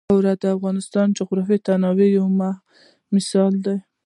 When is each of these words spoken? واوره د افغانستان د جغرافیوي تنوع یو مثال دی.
واوره 0.09 0.33
د 0.41 0.43
افغانستان 0.55 1.05
د 1.09 1.15
جغرافیوي 1.19 1.57
تنوع 1.65 2.07
یو 2.17 2.25
مثال 3.15 3.53
دی. 3.65 3.77